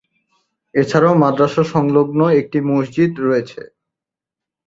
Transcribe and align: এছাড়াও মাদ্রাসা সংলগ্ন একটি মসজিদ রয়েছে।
এছাড়াও 0.75 1.13
মাদ্রাসা 1.15 1.63
সংলগ্ন 1.73 2.19
একটি 2.39 2.57
মসজিদ 2.69 3.11
রয়েছে। 3.19 3.61